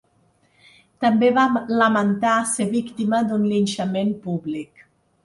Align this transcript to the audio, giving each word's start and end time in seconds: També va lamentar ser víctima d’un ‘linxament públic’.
També 1.03 1.27
va 1.35 1.43
lamentar 1.81 2.31
ser 2.53 2.67
víctima 2.71 3.21
d’un 3.29 3.45
‘linxament 3.53 4.11
públic’. 4.25 4.83